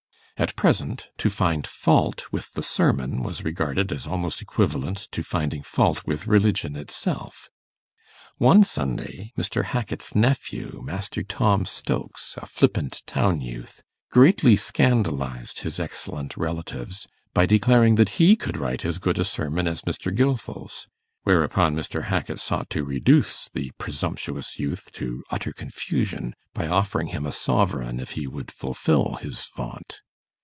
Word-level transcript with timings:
At 0.37 0.55
present, 0.55 1.09
to 1.19 1.29
find 1.29 1.67
fault 1.67 2.25
with 2.31 2.53
the 2.53 2.63
sermon 2.63 3.21
was 3.21 3.43
regarded 3.43 3.91
as 3.91 4.07
almost 4.07 4.41
equivalent 4.41 4.97
to 5.11 5.21
finding 5.21 5.61
fault 5.61 6.01
with 6.07 6.25
religion 6.25 6.75
itself. 6.75 7.47
One 8.39 8.63
Sunday, 8.63 9.33
Mr. 9.37 9.63
Hackit's 9.65 10.15
nephew, 10.15 10.81
Master 10.83 11.21
Tom 11.21 11.65
Stokes, 11.65 12.33
a 12.41 12.47
flippant 12.47 13.03
town 13.05 13.41
youth, 13.41 13.83
greatly 14.09 14.55
scandalized 14.55 15.59
his 15.59 15.79
excellent 15.79 16.35
relatives 16.35 17.05
by 17.35 17.45
declaring 17.45 17.93
that 18.01 18.17
he 18.17 18.35
could 18.35 18.57
write 18.57 18.83
as 18.83 18.97
good 18.97 19.19
a 19.19 19.23
sermon 19.23 19.67
as 19.67 19.83
Mr. 19.83 20.11
Gilfil's; 20.11 20.87
whereupon 21.21 21.75
Mr. 21.75 22.05
Hackit 22.05 22.39
sought 22.39 22.71
to 22.71 22.83
reduce 22.83 23.47
the 23.53 23.69
presumptuous 23.77 24.57
youth 24.57 24.91
to 24.93 25.23
utter 25.29 25.53
confusion, 25.53 26.33
by 26.55 26.65
offering 26.67 27.09
him 27.09 27.27
a 27.27 27.31
sovereign 27.31 27.99
if 27.99 28.11
he 28.13 28.25
would 28.25 28.49
fulfil 28.51 29.17
his 29.21 29.45
vaunt. 29.55 29.99